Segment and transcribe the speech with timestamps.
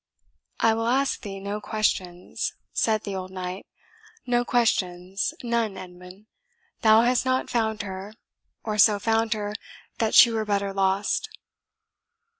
[0.59, 3.67] "I will ask thee no questions," said the old knight;
[4.25, 6.25] "no questions none, Edmund.
[6.81, 8.15] Thou hast not found her
[8.63, 9.53] or so found her,
[9.99, 11.29] that she were better lost."